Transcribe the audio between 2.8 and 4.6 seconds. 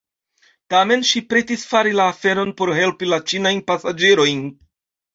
helpi la ĉinajn pasaĝerojn.